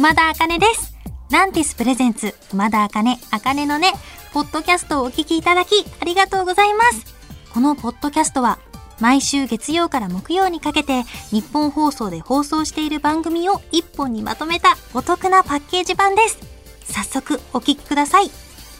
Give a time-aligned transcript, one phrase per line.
[0.00, 0.94] 熊田茜です。
[1.30, 3.92] ランティスプレゼンツ、熊田茜、茜のね、
[4.32, 7.04] ポッドキャストをお聞きいただき、ありがとうございます。
[7.52, 8.58] このポッドキャストは、
[8.98, 16.38] 毎週月曜から木曜にかけて、日本放送で放送している番組を一本にまとめたお得なパッケージ版です。
[16.84, 18.30] 早速、お聞きください。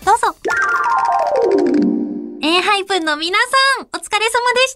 [0.07, 0.34] どうぞ。
[2.41, 3.39] A ハイプンの皆
[3.77, 4.75] さん、お疲れ様でし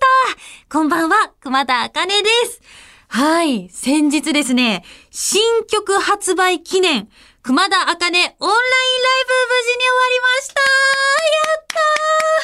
[0.69, 0.77] た。
[0.79, 2.84] こんばんは、熊田茜です。
[3.09, 3.69] はい。
[3.71, 7.09] 先日ですね、新曲発売記念、
[7.43, 11.75] 熊田茜オンラインライブ無事に終わりましたやった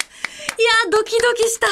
[0.06, 0.09] ー
[0.60, 1.66] いや、ドキドキした。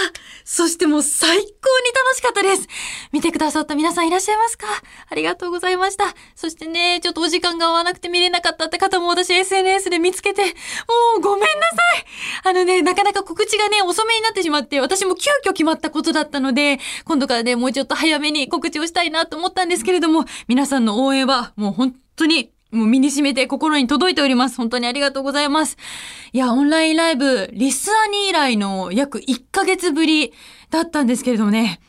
[0.45, 2.67] そしてもう最高に楽しかったです。
[3.13, 4.67] 見てくださった皆さんいらっしゃいますか？
[5.11, 6.15] ありがとうございました。
[6.35, 10.49] そしてね、ちょっとお時間が合わなくて見れなかったって方も私 SNS で見つけて、も
[11.19, 11.53] うごめんなさ
[11.99, 12.05] い。
[12.45, 24.57] あのね、なかなか告知がね、遅めになってしまって、私も急遽決まったことだったので、今度からね、もうちょっと早めに告知をしたいなと思ったんですけれども、皆さんの応援はもう本当にもう身に染めて心に届いております。
[24.57, 25.77] 本当にありがとうございます。
[26.33, 30.33] いや、オンラインライブ、リスアニー以来の約1ヶ月ぶり
[30.71, 31.81] だったんですけれどもね、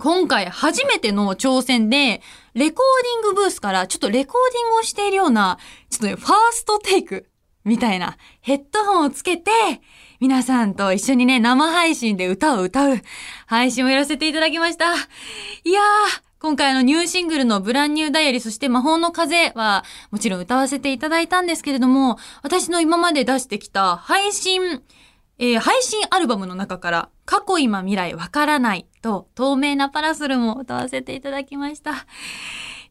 [0.00, 2.22] 今回初めての挑戦で、
[2.54, 5.58] レコーディングブースからちょっとレコーディングをしているような、
[5.90, 7.28] ちょっとね、ファーストテイク
[7.64, 9.50] みたいなヘッドホンをつけて、
[10.20, 13.00] 皆さんと一緒にね、生配信で歌を歌う
[13.46, 14.94] 配信をやらせていただきました。
[14.94, 14.96] い
[15.72, 24.82] やー、今回のニューシングルのブランニューダイアリー、そして魔法の風はもちろん歌わせていただいたんですけれども、私の今まで出してきた配信、
[25.40, 32.06] えー配信アルバムの中から過去今未来わからないと透明なパラソルも歌わせていただきました。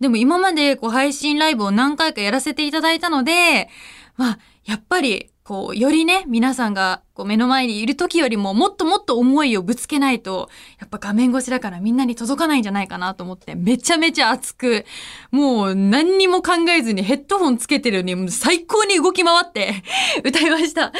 [0.01, 3.69] でも今までこう配信ライブを何回かやらせていただいたので、
[4.17, 14.85] まあ、やっぱり、こう、よりね、皆さんがこう目の前にいる時よりももっともっと思いをぶつけないと、やっぱ画面越しだからみんなに届かないんじゃないかなと思って、めちゃめちゃ熱く、
[15.31, 19.83] もう何にも考えずにヘッドホンつけてるのに、最高に動き回って
[20.23, 20.93] 歌いました。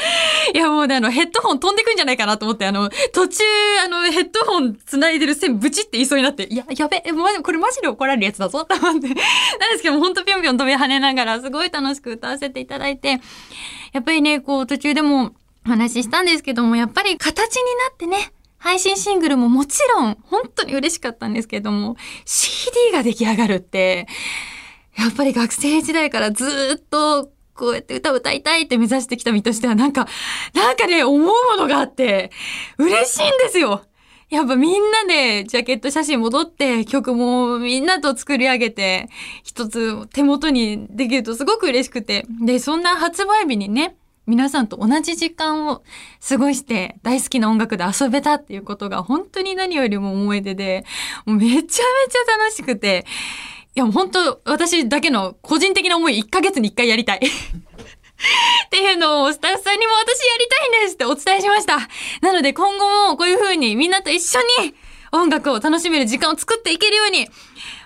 [0.52, 3.44] いやもうね、あの、ヘッドホン飛んでくんじゃないかなと思って、あの、途中、
[3.84, 9.06] あの、ヘッドホン繋いでる線ブチって言いそうになって、いや、やべ、え、ま、これマジで怒られるやつだぞ、と思って。
[9.06, 9.20] なんで
[9.76, 13.20] すけど、ほんとぴょんぴょん飛び跳ねながら、すごい楽しく歌わせていただいて、
[13.92, 15.32] やっぱりね、こう、途中でも
[15.68, 24.06] お話ししたんですけども、やっぱり形になってね、配信シングルももちろん本当に嬉しかったんですけども、CD が出来上がるって、
[24.96, 30.08] やっぱり学生時代からずっとこうやって歌を歌いたいって目指してきた身としてはなんか、
[30.54, 32.30] なんかね、思うものがあって、
[32.78, 33.82] 嬉しいんですよ
[34.30, 39.08] やっぱみんなでジャケット写真戻って曲もみんなと作り上げて
[39.42, 42.26] 一つ手元にできるとすごく嬉しくて。
[42.44, 43.96] で、そんな発売日にね、
[44.28, 45.82] 皆さんと同じ時間を
[46.28, 50.84] 過ごして大好きな音楽で遊べたっていうことが本当に何よりも思い出で、
[51.24, 51.80] もうめちゃめちゃ
[52.38, 53.06] 楽しくて、
[53.74, 57.18] いやもう本当私だけの個人的な思い1ヶ月に1回やりたい。
[57.18, 57.20] っ
[58.70, 61.78] ていうのをスタッフさんにも私やりたいんですってお伝えしました。
[62.20, 64.74] なので今後もこういう風にみんなと一緒に
[65.10, 67.28] 音楽を楽しめる時間を作っていけるように、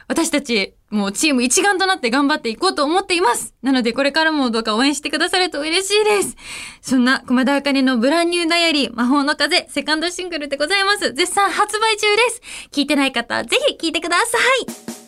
[0.09, 3.54] 私たちもうチーム一丸となって頑張っていこうと思っています。
[3.62, 6.36] なのでこれからもどうか応援してくださると嬉しいです。
[6.82, 11.14] そんな熊田茜のブランニューダイアリー魔法の風セカンドシングルでございます。
[11.14, 12.42] 絶賛発売中です。
[12.70, 15.03] 聞いてない方ぜひ聞いてください。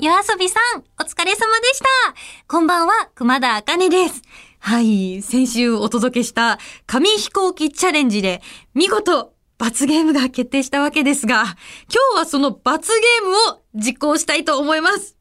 [0.00, 1.86] 夜遊びさん、お疲れ様でした。
[2.48, 4.22] こんばんは、熊田茜です。
[4.60, 5.22] はい。
[5.22, 8.42] 先週お届けした紙飛行機チャレンジで
[8.74, 11.54] 見事罰ゲームが決定したわけですが、今
[12.14, 15.16] 日はその罰ゲームを実行したいと思います。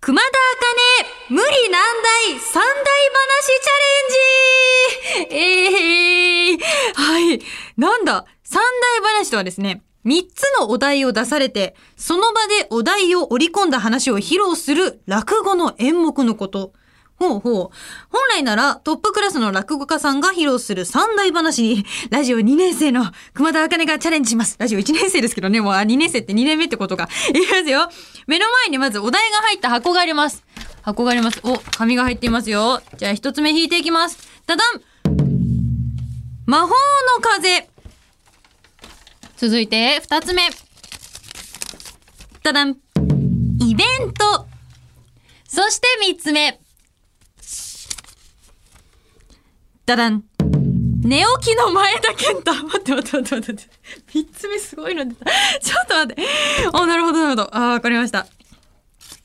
[0.00, 0.26] 熊田
[1.30, 1.82] 茜無理難
[2.28, 3.80] 題三大話チャ
[5.20, 7.40] レンジえー、はい。
[7.76, 8.62] なんだ、三
[9.02, 16.74] 大話とはですね、三つのお題を出されて、その場でお題を織り込んだ話を披露する落語の演目のこと。
[17.16, 17.54] ほうほう。
[18.10, 24.56] 本来ならトップクラスの落語家さんが披露する三大話に、ラジオ2年生の熊田茜がチャレンジします。
[24.58, 27.08] ラジオ1年生ですけどね、もうあ2年生って2年目ってことか。
[27.30, 27.88] いきますよ。
[28.26, 30.44] 目の前にまずお題が入った箱があります。
[30.82, 31.40] 箱があります。
[31.44, 32.82] お、紙が入っていますよ。
[32.96, 34.18] じゃあ一つ目引いていきます。
[34.46, 34.82] ダダン
[36.46, 36.74] 魔法の
[37.22, 37.68] 風。
[39.36, 40.42] 続いて二つ目。
[42.42, 42.76] ダダン
[43.60, 44.46] イベント。
[45.46, 46.60] そして三つ目。
[49.86, 50.24] ダダン
[51.04, 53.62] 寝起きの前田健太待って待って待って待って。
[54.06, 55.26] 三つ目すごいの出た。
[55.60, 56.22] ちょっと待って。
[56.72, 57.42] お、なるほどなるほど。
[57.54, 58.26] ああ、わかりました。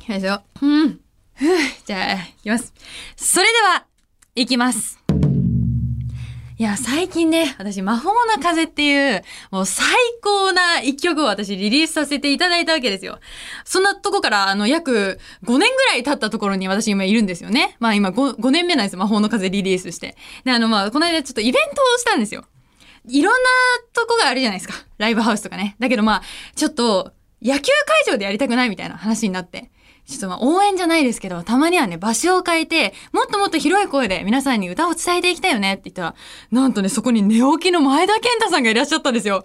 [0.07, 0.41] よいしょ。
[0.61, 0.99] うん。
[1.35, 2.73] ふぅじゃあ、いきます。
[3.15, 3.85] それでは、
[4.35, 4.98] いきます。
[6.59, 9.87] いや、最近ね、私、魔法の風っていう、もう最
[10.21, 13.19] 高な一曲を私リリースさせていただいたわけですよ。
[13.63, 17.77] そんなとこから、あの、約5年ぐらい経ったところに私今いるんですよね。
[17.79, 20.17] まあ今 5, 5年目なんですよ魔法の風リリースして。
[20.43, 22.43] で、あの、まあ、この間ちょっとイベントをしたんですよ。
[23.07, 23.39] いろんな
[23.93, 24.85] とこがあるじゃないですか。
[24.97, 25.77] ライブハウスとかね。
[25.79, 26.21] だけどまあ、
[26.57, 27.71] ちょっと、野球
[28.05, 29.71] 会場でやりたくないみたいな話になって。
[30.09, 36.15] ちょっとまあ応援じゃないですけど、たまにはね、場所を変えて、もっともっと広い声で皆さんに歌を伝えていきたいよねって言ったら、
[36.51, 39.43] なんとね、そこに寝起きの前田健太さんがいらっしゃったんですよ。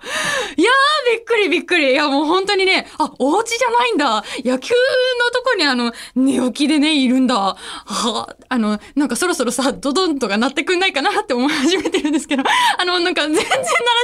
[0.56, 1.92] いやー、びっくりびっくり。
[1.92, 4.24] いや、もう本当にね、あ、お家じゃないんだ。
[4.42, 7.34] 野球のとこにあの、寝起きでね、いるんだ。
[7.36, 12.42] はあの、なんかそろそろさ、ドドンとか鳴ってくんないかなって思い始めてるんですけど、
[12.78, 13.54] あの、なんか全然鳴ら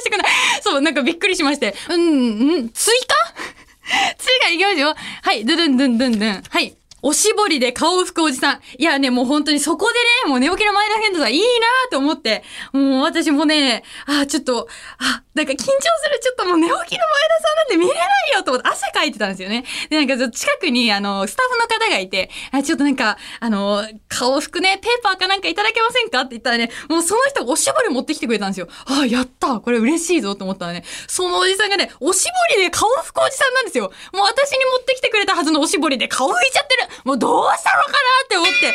[0.00, 0.26] してくない。
[0.60, 1.74] そう、なんかびっくりしまして。
[1.88, 3.69] うん、うん、追加？
[4.18, 4.94] 次がいきますよ。
[5.22, 6.42] はい、ドゥドゥンドゥンドゥンドゥン。
[6.48, 6.79] はい。
[7.02, 8.60] おしぼりで顔を拭くおじさん。
[8.78, 9.94] いやね、もう本当にそこで
[10.26, 11.46] ね、もう寝起きの前田健太さんいいな
[11.90, 12.42] と思って、
[12.72, 14.68] もう私もね、あ、ちょっと、
[14.98, 16.20] あ、なんか緊張する。
[16.20, 19.64] ちょっともう寝起きの前田さんなんて見れないよと思って汗かいてたんですよね。
[19.88, 28.68] で、なんかちょっと近くにあの、スタッフの方がいて、あ、ちょっとなんか、あの、顔拭くね、ペーパーかなんかいただけませんかって言ったらね、もうその人がおしぼり持ってきてくれたんですよ。
[28.86, 33.92] あ、やったこれ嬉しいぞと思ったらね、そのおじさんがね、おしぼりで顔拭くおじさんなんですよ。
[34.12, 38.74] もう私に持ってきてくれたはずのおしぼりで顔拭いちゃってるもうどうしたのかなって思って。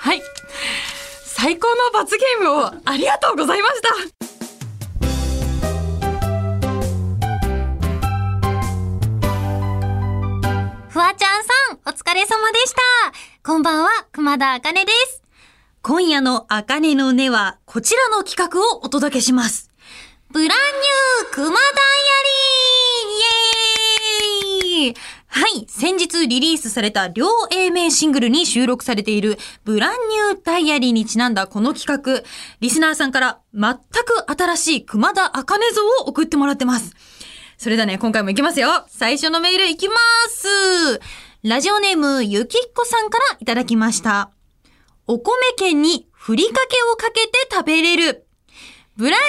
[0.00, 0.22] はい。
[1.24, 3.88] 最高の罰ゲームをありがとうございました。
[10.88, 12.80] フワちゃんさん、お疲れ様でした。
[13.44, 15.22] こんばんは、熊田茜です。
[15.80, 19.70] 今夜のあかねの音はこちらの企画をお届けします。
[20.30, 21.60] ブランニュー熊ダイア
[24.74, 24.94] リーイエーイ
[25.28, 25.66] はい。
[25.88, 32.28] 先日リリースされた両 A 面シングルに収録されているブランニューダイアリーにちなんだこの企画、
[32.60, 36.94] リスナーさんから全く新しい熊田茜像を送ってもらってます。
[37.56, 38.84] それではね、今回も行きますよ。
[38.88, 39.94] 最初のメール行きま
[40.28, 41.00] す。
[41.42, 44.30] ラジオネームゆきっこさんからいただきました。
[45.06, 48.26] お米券にふりかけをかけて食べれる。
[48.98, 49.26] ブランニ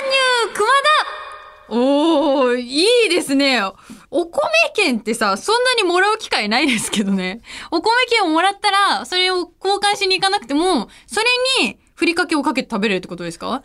[0.49, 1.09] ュー熊田
[1.71, 3.61] おー、いいですね。
[4.11, 4.41] お米
[4.73, 7.41] 券ってさ、そんなにもらう機会ないですけどね。
[7.71, 11.25] お米券をもらったら、それを交換しに行かなくても、それ
[11.63, 13.63] にふりかけをかけて食べれるってことですか？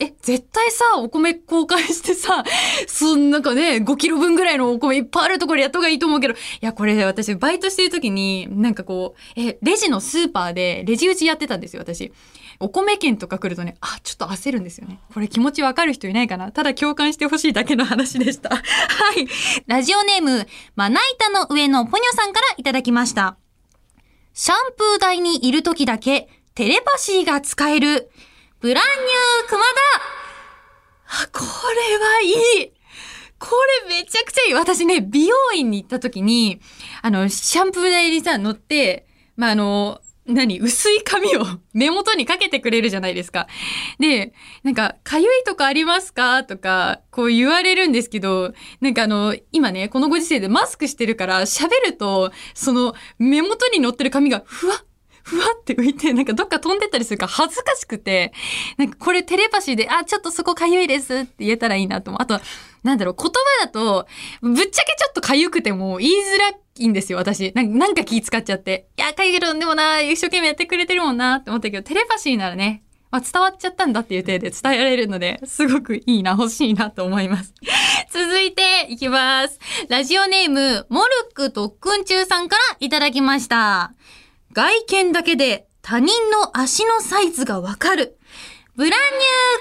[0.00, 2.44] え、絶対さ、お米交換してさ、
[2.88, 12.10] そんなんかね、5キロ分ぐらいのお米いっぱいあるところやった方がいいと思うけど、いや、これ私、バイトしてる時に、なんかこう、え、レジのスーパーで、レジ打ちやってたんですよ、私。
[12.58, 14.98] お米券とか来るとね、あ、ちょっと焦るんですよね。
[15.12, 18.50] これ気持ちわかる人いないかなただ共感してほしいだけの話でした。
[18.54, 18.60] は
[19.16, 19.26] い。
[19.66, 23.36] ラジオネーム、まな板の上のポニョさんからいただきました。
[24.32, 28.10] シャンプー台にいる時だけ、テレパシーが使える。
[28.62, 29.66] ブランニュー熊田。
[31.24, 31.44] あ、こ
[31.90, 32.20] れは
[32.60, 32.72] いい。
[33.40, 33.50] こ
[33.88, 34.54] れめちゃくちゃいい。
[34.54, 36.60] 私ね、美容院に行った時に、
[37.02, 43.48] あの、シャンプー台にさ、乗って、まあ、あの、何薄い髪を目元にかけてくれるじゃないですか。
[43.98, 44.32] で、
[44.62, 46.44] なんか、かゆいとかありますか？
[46.44, 54.86] とか、こう言われるんですけど、なんかあの、今ね、このご時世でマスクしてるから、喋ると、その、目元に乗ってる髪がふわっ
[55.22, 58.32] ふわって浮いて、なんかどっか飛んでったりするか恥ずかしくて、
[58.76, 62.22] なんかこれテレパシーで、あ、ちょっとそこかゆいですって言えたらいいなと思う。
[62.22, 62.40] あと、
[62.82, 63.26] なんだろう、言
[63.60, 64.06] 葉だと、
[64.40, 67.52] ぶっちゃけちょっとかゆくても言いづらいんですよ、私。
[67.54, 68.88] なんか気使っちゃって。
[68.98, 72.82] いや、かゆいけど、でもな、一生懸命やってくれてるもんなって思ったけど、テレパシーならね、
[73.12, 77.52] まあ、伝わっちゃったんだっていう体で伝えられるので、すごくいいな、欲しいなと思います。
[78.10, 79.60] 続いていきます。
[79.90, 83.92] ラジオネーム、モルック特訓中さんからいただきました。
[84.52, 88.18] 外見だけで他人の足のサイズがわかる。
[88.76, 89.00] ブランニュー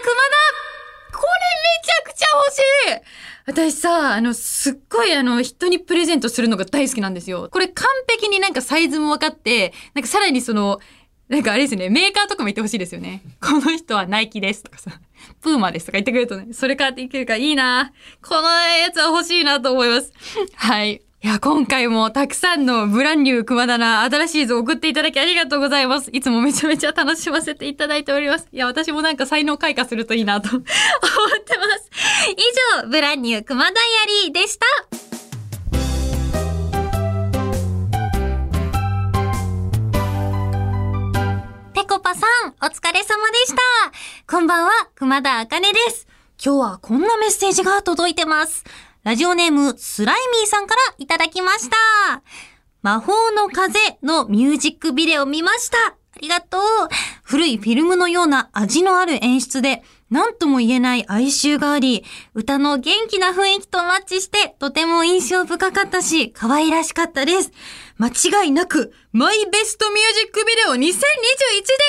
[0.03, 1.31] 熊田これ
[1.63, 2.59] めちゃくちゃ欲し
[2.99, 7.49] い私さ、あの、すっごいあの、人にプレゼントするのが大好きなんですよ。
[7.51, 10.79] これ完璧になんかサイズも分かって、なんかさらにその、
[11.27, 13.21] なんかあれですね、メーカーとかも言ってほしいですよね。
[13.41, 14.91] この人はナイキですとかさ、
[15.41, 20.11] プーマですとか言ってくれるとね、それ買っていけるからいいなこのやつは欲しいなと思います。
[20.55, 21.01] はい。
[21.23, 26.09] いや、今回もたくさんのブランニュー熊田な新しい図を送っていただきありがとうございます。
[26.11, 28.47] いつもめちゃめちゃ楽しませていただいております。
[28.51, 30.71] いや、私もなんか才能開花するといいなと思って
[31.59, 31.91] ます。
[32.31, 34.65] 以上、ブランニュー熊ダイアリーでした。
[41.75, 43.61] ぺこぱさん、お疲れ様でした。
[44.25, 46.07] こんばんは、熊田あかねです。
[46.43, 48.63] 今日はこんなメッセージが届いてます。
[49.03, 52.21] ラジオネーム、スライミーさんからいただきました。
[52.83, 55.77] 魔法の風のミュージックビデオ見ました。
[55.87, 56.61] ありがとう。
[57.23, 59.81] 古いフィルムのような味のある演出で、
[60.11, 62.03] 何とも言えない哀愁があり、
[62.35, 67.51] 歌の元気な雰囲気とマッチして、とても印象深かったし、可愛らしかったです。
[67.97, 70.79] 間違いなく、マイベストミュージックビデオ2021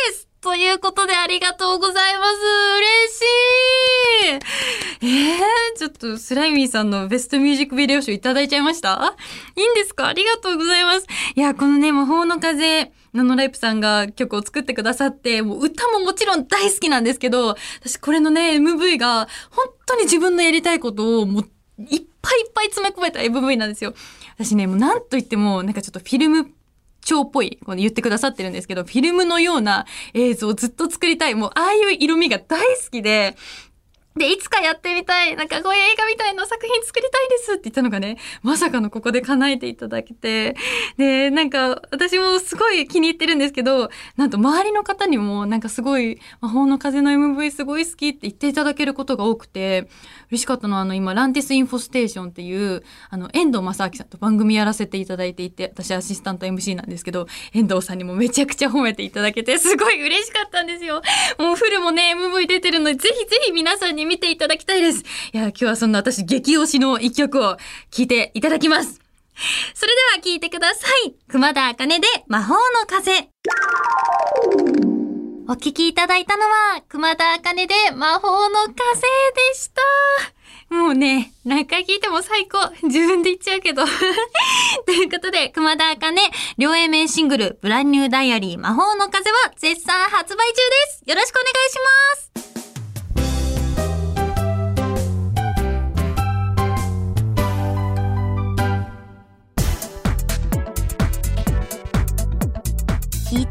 [0.09, 2.33] ですということでありがとうございます。
[4.27, 9.15] 嬉しいえー、ちょっとスライミーさんのベストミュージックビデオ賞いただいちゃいました？
[9.55, 10.09] いいんですか？
[10.09, 11.07] ありがとうございます。
[11.37, 21.45] いや、このね、魔法の風、ナノライプさんが曲を作ってくださって、もう歌ももちろん大好きなんですけど、私これのね、MV が本当に自分のやりたいことをもう
[21.79, 23.95] いっぱいいっぱい詰め込めた MV なんですよ。
[24.37, 26.51] 私ね、もうなんと言っても、なんかちょっとフィルム
[27.05, 31.35] 超っぽい、この言ってくださってるんですけど、フィルムのような映像をずっと作りたい。
[31.35, 33.37] もう、ああいう色味が大好きで、
[34.17, 35.37] で、いつかやってみたい。
[35.37, 40.55] なんかこういう映画みたいな作品作りたいですって言ったのがね、まさかのここで叶えていただけて。
[40.99, 49.89] で、なんか私もすごい気に入ってるんですけど、なんと周りの方にもなんかすごい魔法の風の MV すごい好きって言っていただけることが多くて、
[50.31, 61.03] 嬉しかったのはあの今、ランティスインフォステーションっていう、あの、遠藤正明さんと番組やらせていただいていて、私アシスタント MC なんですけど、遠藤さんにもめちゃくちゃ褒めていただけて、すごい嬉しかったんですよ。
[61.39, 65.03] もうフルもね、MV 出てるので、ぜひぜひ皆さんに見ていただきたいです。
[65.33, 67.57] いや、今日はそんな私激推しの一曲を
[67.91, 69.01] 聴いていただきます。
[69.75, 71.15] それでは聴いてください。
[71.29, 73.29] 熊田茜で魔法の風。
[75.49, 79.83] お聴きいただいたのは、熊田茜で魔法の風でした。
[80.75, 82.59] もうね、何回聞いても最高。
[82.83, 83.85] 自分で言っちゃうけど。
[84.87, 86.23] ということで、熊田茜、
[86.57, 91.03] 両 A 面シングル、ブランニューダイアリー魔法の風は絶賛発売中です。
[91.07, 91.77] よろしくお願いし
[92.47, 92.62] ます。